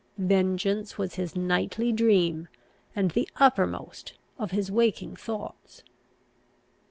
Vengeance 0.17 0.97
was 0.97 1.13
his 1.13 1.35
nightly 1.35 1.91
dream, 1.91 2.47
and 2.95 3.11
the 3.11 3.29
uppermost 3.39 4.13
of 4.39 4.49
his 4.49 4.71
waking 4.71 5.15
thoughts. 5.15 5.83